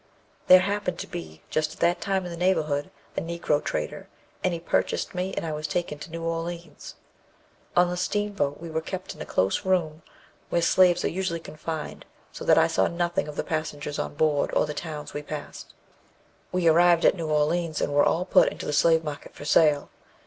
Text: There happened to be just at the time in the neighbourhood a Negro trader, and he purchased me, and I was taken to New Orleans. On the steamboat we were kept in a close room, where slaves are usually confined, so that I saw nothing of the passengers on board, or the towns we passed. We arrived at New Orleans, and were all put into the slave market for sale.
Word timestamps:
There 0.47 0.61
happened 0.61 0.97
to 0.97 1.05
be 1.07 1.43
just 1.51 1.73
at 1.73 1.79
the 1.99 2.03
time 2.03 2.25
in 2.25 2.31
the 2.31 2.35
neighbourhood 2.35 2.89
a 3.15 3.21
Negro 3.21 3.63
trader, 3.63 4.09
and 4.43 4.51
he 4.51 4.59
purchased 4.59 5.13
me, 5.13 5.31
and 5.35 5.45
I 5.45 5.51
was 5.51 5.67
taken 5.67 5.99
to 5.99 6.09
New 6.09 6.23
Orleans. 6.23 6.95
On 7.75 7.87
the 7.87 7.95
steamboat 7.95 8.59
we 8.59 8.71
were 8.71 8.81
kept 8.81 9.13
in 9.13 9.21
a 9.21 9.27
close 9.27 9.63
room, 9.63 10.01
where 10.49 10.63
slaves 10.63 11.05
are 11.05 11.11
usually 11.11 11.39
confined, 11.39 12.05
so 12.31 12.43
that 12.45 12.57
I 12.57 12.65
saw 12.65 12.87
nothing 12.87 13.27
of 13.27 13.35
the 13.35 13.43
passengers 13.43 13.99
on 13.99 14.15
board, 14.15 14.49
or 14.55 14.65
the 14.65 14.73
towns 14.73 15.13
we 15.13 15.21
passed. 15.21 15.75
We 16.51 16.67
arrived 16.67 17.05
at 17.05 17.13
New 17.13 17.29
Orleans, 17.29 17.79
and 17.79 17.93
were 17.93 18.03
all 18.03 18.25
put 18.25 18.51
into 18.51 18.65
the 18.65 18.73
slave 18.73 19.03
market 19.03 19.35
for 19.35 19.45
sale. 19.45 19.91